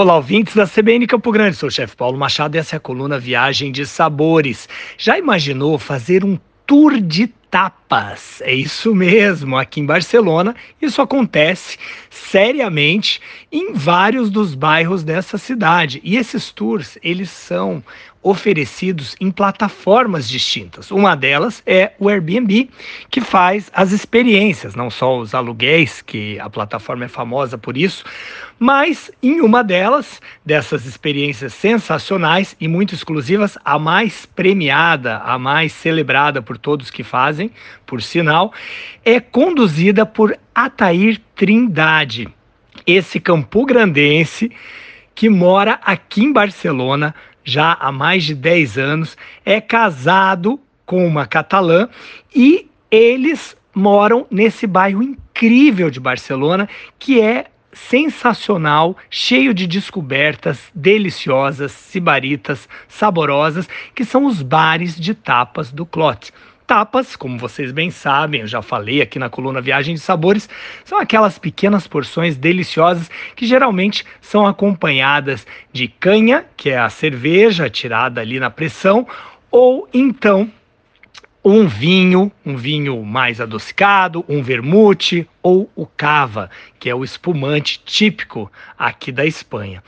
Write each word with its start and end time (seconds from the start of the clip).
Olá, 0.00 0.14
ouvintes 0.14 0.54
da 0.54 0.64
CBN 0.64 1.08
Campo 1.08 1.32
Grande. 1.32 1.56
Sou 1.56 1.68
o 1.68 1.72
chefe 1.72 1.96
Paulo 1.96 2.16
Machado 2.16 2.54
e 2.54 2.58
essa 2.58 2.76
é 2.76 2.78
a 2.78 2.80
coluna 2.80 3.18
Viagem 3.18 3.72
de 3.72 3.84
Sabores. 3.84 4.68
Já 4.96 5.18
imaginou 5.18 5.76
fazer 5.76 6.24
um 6.24 6.38
tour 6.64 7.00
de 7.00 7.26
tapas? 7.50 8.40
É 8.42 8.54
isso 8.54 8.94
mesmo, 8.94 9.56
aqui 9.56 9.80
em 9.80 9.86
Barcelona. 9.86 10.54
Isso 10.80 11.00
acontece 11.00 11.78
seriamente 12.10 13.20
em 13.50 13.72
vários 13.72 14.30
dos 14.30 14.54
bairros 14.54 15.02
dessa 15.02 15.38
cidade. 15.38 16.00
E 16.04 16.16
esses 16.16 16.50
tours, 16.50 16.98
eles 17.02 17.30
são 17.30 17.82
oferecidos 18.22 19.14
em 19.20 19.30
plataformas 19.30 20.28
distintas. 20.28 20.90
Uma 20.90 21.14
delas 21.14 21.62
é 21.64 21.92
o 21.98 22.08
Airbnb, 22.08 22.68
que 23.10 23.20
faz 23.20 23.70
as 23.72 23.92
experiências, 23.92 24.74
não 24.74 24.90
só 24.90 25.18
os 25.18 25.34
aluguéis, 25.34 26.02
que 26.02 26.38
a 26.40 26.50
plataforma 26.50 27.04
é 27.04 27.08
famosa 27.08 27.56
por 27.56 27.76
isso, 27.76 28.04
mas 28.58 29.10
em 29.22 29.40
uma 29.40 29.62
delas, 29.62 30.20
dessas 30.44 30.84
experiências 30.84 31.54
sensacionais 31.54 32.56
e 32.60 32.66
muito 32.66 32.94
exclusivas, 32.94 33.56
a 33.64 33.78
mais 33.78 34.26
premiada, 34.26 35.18
a 35.18 35.38
mais 35.38 35.72
celebrada 35.72 36.42
por 36.42 36.58
todos 36.58 36.90
que 36.90 37.04
fazem, 37.04 37.37
por 37.86 38.02
sinal, 38.02 38.52
é 39.04 39.20
conduzida 39.20 40.04
por 40.04 40.36
Atair 40.54 41.20
Trindade, 41.34 42.28
esse 42.86 43.20
campo 43.20 43.64
grandense 43.64 44.50
que 45.14 45.28
mora 45.28 45.80
aqui 45.82 46.22
em 46.22 46.32
Barcelona 46.32 47.14
já 47.44 47.76
há 47.80 47.90
mais 47.90 48.24
de 48.24 48.34
10 48.34 48.78
anos, 48.78 49.16
é 49.44 49.60
casado 49.60 50.60
com 50.84 51.06
uma 51.06 51.26
catalã 51.26 51.88
e 52.34 52.68
eles 52.90 53.56
moram 53.74 54.26
nesse 54.30 54.66
bairro 54.66 55.02
incrível 55.02 55.90
de 55.90 55.98
Barcelona, 55.98 56.68
que 56.98 57.20
é 57.20 57.46
sensacional, 57.72 58.96
cheio 59.08 59.54
de 59.54 59.66
descobertas 59.66 60.58
deliciosas, 60.74 61.72
sibaritas, 61.72 62.68
saborosas, 62.88 63.68
que 63.94 64.04
são 64.04 64.26
os 64.26 64.42
bares 64.42 64.98
de 64.98 65.14
tapas 65.14 65.70
do 65.70 65.86
Clot. 65.86 66.32
Tapas, 66.68 67.16
como 67.16 67.38
vocês 67.38 67.72
bem 67.72 67.90
sabem, 67.90 68.42
eu 68.42 68.46
já 68.46 68.60
falei 68.60 69.00
aqui 69.00 69.18
na 69.18 69.30
coluna 69.30 69.58
Viagem 69.58 69.94
de 69.94 70.00
Sabores, 70.02 70.50
são 70.84 70.98
aquelas 70.98 71.38
pequenas 71.38 71.86
porções 71.86 72.36
deliciosas 72.36 73.10
que 73.34 73.46
geralmente 73.46 74.04
são 74.20 74.46
acompanhadas 74.46 75.46
de 75.72 75.88
canha, 75.88 76.44
que 76.58 76.68
é 76.68 76.78
a 76.78 76.90
cerveja 76.90 77.70
tirada 77.70 78.20
ali 78.20 78.38
na 78.38 78.50
pressão, 78.50 79.08
ou 79.50 79.88
então 79.94 80.52
um 81.42 81.66
vinho, 81.66 82.30
um 82.44 82.54
vinho 82.54 83.02
mais 83.02 83.40
adocicado, 83.40 84.22
um 84.28 84.42
vermute 84.42 85.26
ou 85.42 85.70
o 85.74 85.86
cava, 85.86 86.50
que 86.78 86.90
é 86.90 86.94
o 86.94 87.02
espumante 87.02 87.80
típico 87.82 88.52
aqui 88.78 89.10
da 89.10 89.24
Espanha. 89.24 89.82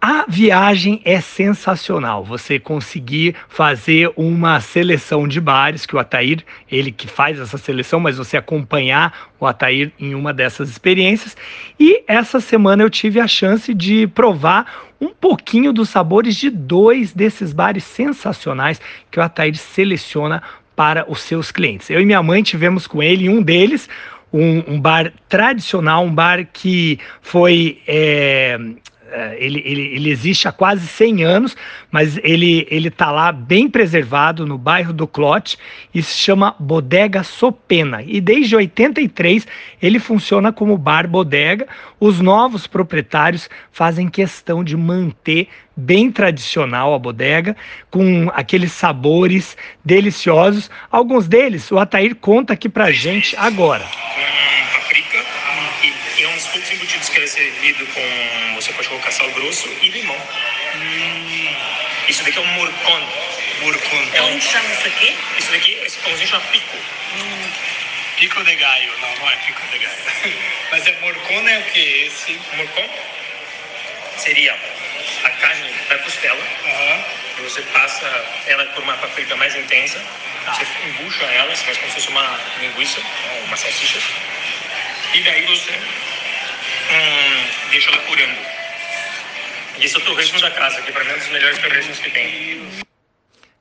A 0.00 0.26
viagem 0.28 1.00
é 1.04 1.20
sensacional. 1.20 2.22
Você 2.22 2.56
conseguir 2.60 3.34
fazer 3.48 4.12
uma 4.16 4.60
seleção 4.60 5.26
de 5.26 5.40
bares 5.40 5.84
que 5.84 5.96
o 5.96 5.98
Atair, 5.98 6.44
ele 6.70 6.92
que 6.92 7.08
faz 7.08 7.40
essa 7.40 7.58
seleção, 7.58 7.98
mas 7.98 8.16
você 8.16 8.36
acompanhar 8.36 9.30
o 9.40 9.46
Atair 9.46 9.90
em 9.98 10.14
uma 10.14 10.32
dessas 10.32 10.70
experiências. 10.70 11.36
E 11.80 12.04
essa 12.06 12.38
semana 12.38 12.84
eu 12.84 12.90
tive 12.90 13.18
a 13.18 13.26
chance 13.26 13.74
de 13.74 14.06
provar 14.06 14.88
um 15.00 15.08
pouquinho 15.08 15.72
dos 15.72 15.88
sabores 15.88 16.36
de 16.36 16.48
dois 16.48 17.12
desses 17.12 17.52
bares 17.52 17.82
sensacionais 17.82 18.80
que 19.10 19.18
o 19.18 19.22
Atair 19.22 19.56
seleciona 19.56 20.40
para 20.76 21.10
os 21.10 21.22
seus 21.22 21.50
clientes. 21.50 21.90
Eu 21.90 22.00
e 22.00 22.06
minha 22.06 22.22
mãe 22.22 22.40
tivemos 22.44 22.86
com 22.86 23.02
ele 23.02 23.28
um 23.28 23.42
deles, 23.42 23.88
um, 24.32 24.74
um 24.74 24.80
bar 24.80 25.12
tradicional, 25.28 26.04
um 26.04 26.14
bar 26.14 26.46
que 26.52 27.00
foi 27.20 27.82
é, 27.84 28.56
ele, 29.38 29.62
ele, 29.64 29.94
ele 29.94 30.10
existe 30.10 30.46
há 30.46 30.52
quase 30.52 30.86
100 30.86 31.24
anos, 31.24 31.56
mas 31.90 32.18
ele 32.22 32.66
ele 32.70 32.88
está 32.88 33.10
lá 33.10 33.32
bem 33.32 33.68
preservado 33.68 34.46
no 34.46 34.58
bairro 34.58 34.92
do 34.92 35.06
Clote 35.06 35.58
e 35.94 36.02
se 36.02 36.16
chama 36.16 36.54
Bodega 36.58 37.22
Sopena. 37.22 38.02
E 38.02 38.20
desde 38.20 38.56
83 38.56 39.46
ele 39.80 39.98
funciona 39.98 40.52
como 40.52 40.76
bar 40.76 41.08
bodega. 41.08 41.66
Os 42.00 42.20
novos 42.20 42.66
proprietários 42.66 43.48
fazem 43.72 44.08
questão 44.08 44.62
de 44.62 44.76
manter 44.76 45.48
bem 45.76 46.10
tradicional 46.10 46.92
a 46.92 46.98
bodega, 46.98 47.56
com 47.90 48.30
aqueles 48.34 48.72
sabores 48.72 49.56
deliciosos. 49.84 50.70
Alguns 50.90 51.28
deles 51.28 51.70
o 51.70 51.78
Atair 51.78 52.16
conta 52.16 52.52
aqui 52.52 52.68
pra 52.68 52.90
gente 52.90 53.36
agora. 53.36 53.84
Com 53.84 54.80
paprika 54.80 55.18
e, 55.82 56.20
e 56.20 56.24
é 56.24 56.28
um 56.28 56.34
dos 56.34 56.46
poucos 56.48 56.72
embutidos 56.72 57.08
que 57.08 57.20
é 57.20 57.24
servido 57.38 57.86
com 57.86 58.54
você 58.56 58.72
pode 58.72 58.88
colocar 58.88 59.12
sal 59.12 59.30
grosso 59.30 59.68
e 59.80 59.88
limão. 59.90 60.16
Hum. 60.74 61.56
Isso 62.08 62.24
daqui 62.24 62.36
é 62.36 62.40
um 62.40 62.46
murcon. 62.46 63.02
Murcon. 63.60 64.10
É 64.12 64.22
um... 64.22 64.28
Como 64.30 64.42
chama 64.42 64.72
isso 64.72 64.88
aqui? 64.88 65.16
Isso 65.38 65.50
daqui, 65.52 65.78
esse 65.84 65.98
pãozinho 65.98 66.28
chama 66.28 66.44
pico. 66.50 66.76
Hum. 67.14 67.50
Pico 68.16 68.42
de 68.42 68.56
galho. 68.56 68.92
Não, 69.00 69.16
não 69.18 69.30
é 69.30 69.36
pico 69.36 69.62
de 69.68 69.78
galho. 69.78 70.34
Mas 70.72 70.86
é 70.86 70.92
murcon 71.00 71.48
é 71.48 71.58
o 71.58 71.62
que? 71.70 72.06
Esse? 72.06 72.40
Murcon 72.56 72.88
seria 74.16 74.58
a 75.22 75.30
carne 75.30 75.72
da 75.88 75.98
costela. 75.98 76.42
Uhum. 76.64 77.44
Você 77.44 77.62
passa 77.62 78.06
ela 78.46 78.66
por 78.66 78.82
uma 78.82 78.96
paprika 78.96 79.36
mais 79.36 79.54
intensa. 79.54 80.02
Tá. 80.44 80.54
Você 80.54 80.66
embucha 80.88 81.24
ela, 81.24 81.54
você 81.54 81.64
faz 81.64 81.78
como 81.78 81.88
se 81.90 81.94
fosse 81.94 82.08
uma 82.08 82.40
linguiça, 82.60 83.00
uma 83.46 83.56
salsicha. 83.56 84.00
E 85.14 85.20
daí 85.22 85.46
você 85.46 85.72
hum, 86.90 87.70
deixa 87.70 87.90
ela 87.90 87.98
curando. 87.98 88.38
Esse 89.80 89.96
é 89.96 89.98
o 89.98 90.02
torresmo 90.02 90.40
da 90.40 90.50
casa, 90.50 90.82
que 90.82 90.90
para 90.92 91.04
mim 91.04 91.10
é 91.10 91.14
um 91.14 91.18
dos 91.18 91.28
melhores 91.28 91.58
torresmos 91.58 91.98
que 91.98 92.10
tem. 92.10 92.60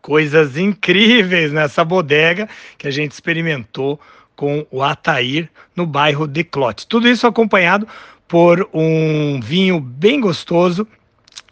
Coisas 0.00 0.56
incríveis 0.56 1.52
nessa 1.52 1.84
bodega 1.84 2.48
que 2.78 2.86
a 2.86 2.90
gente 2.90 3.12
experimentou 3.12 4.00
com 4.36 4.66
o 4.70 4.82
Atair 4.82 5.48
no 5.74 5.86
bairro 5.86 6.26
de 6.26 6.44
Clote. 6.44 6.86
Tudo 6.86 7.08
isso 7.08 7.26
acompanhado 7.26 7.88
por 8.28 8.68
um 8.72 9.40
vinho 9.40 9.80
bem 9.80 10.20
gostoso 10.20 10.86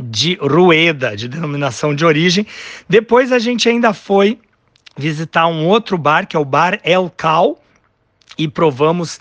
de 0.00 0.34
Rueda, 0.36 1.16
de 1.16 1.28
denominação 1.28 1.94
de 1.94 2.04
origem. 2.04 2.46
Depois 2.88 3.32
a 3.32 3.38
gente 3.38 3.68
ainda 3.68 3.92
foi 3.92 4.38
visitar 4.96 5.46
um 5.46 5.66
outro 5.66 5.96
bar, 5.96 6.26
que 6.26 6.36
é 6.36 6.38
o 6.38 6.44
Bar 6.44 6.80
El 6.84 7.10
Cal, 7.16 7.60
e 8.36 8.48
provamos 8.48 9.20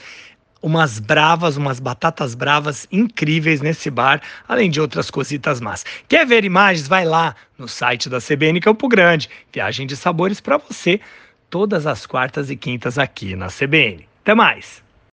umas 0.64 0.98
bravas, 0.98 1.58
umas 1.58 1.82
batatas 1.82 2.34
bravas 2.34 2.88
incríveis 2.90 3.60
nesse 3.60 3.92
bar, 3.92 4.22
além 4.48 4.70
de 4.70 4.80
outras 4.80 5.12
cositas 5.12 5.60
más. 5.60 5.86
Quer 6.08 6.26
ver 6.26 6.46
imagens? 6.46 6.88
Vai 6.88 7.04
lá 7.04 7.36
no 7.58 7.68
site 7.68 8.10
da 8.10 8.22
CBN 8.22 8.62
Campo 8.62 8.88
Grande. 8.88 9.30
Viagem 9.52 9.86
de 9.86 9.98
sabores 9.98 10.40
para 10.40 10.58
você 10.58 11.02
todas 11.50 11.86
as 11.86 12.06
quartas 12.06 12.50
e 12.50 12.56
quintas 12.56 12.98
aqui 12.98 13.36
na 13.36 13.48
CBN. 13.48 14.08
Até 14.22 14.34
mais! 14.34 14.82